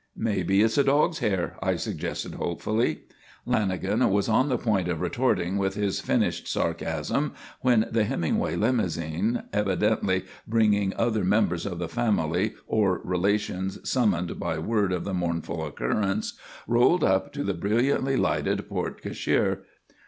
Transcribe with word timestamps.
"Maybe 0.17 0.63
it's 0.63 0.79
a 0.79 0.83
dog's 0.83 1.19
hair," 1.19 1.57
I 1.61 1.75
suggested 1.75 2.33
hopefully. 2.33 3.01
Lanagan 3.45 4.09
was 4.09 4.27
on 4.27 4.49
the 4.49 4.57
point 4.57 4.87
of 4.87 4.99
retorting 4.99 5.57
with 5.59 5.75
his 5.75 5.99
finished 5.99 6.47
sarcasm 6.47 7.35
when 7.59 7.87
the 7.91 8.03
Hemingway 8.05 8.55
limousine, 8.55 9.43
evidently 9.53 10.25
bringing 10.47 10.95
other 10.95 11.23
members 11.23 11.67
of 11.67 11.77
the 11.77 11.87
family 11.87 12.55
or 12.65 12.99
relations 13.03 13.77
summoned 13.87 14.39
by 14.39 14.57
word 14.57 14.91
of 14.91 15.03
the 15.03 15.13
mournful 15.13 15.63
occurrence, 15.63 16.33
rolled 16.67 17.03
up 17.03 17.31
to 17.33 17.43
the 17.43 17.53
brilliantly 17.53 18.17
lighted 18.17 18.67
porte 18.67 19.03
cochère. 19.03 19.59